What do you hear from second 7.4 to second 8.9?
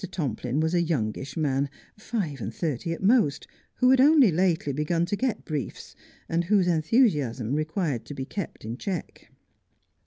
required to be kept in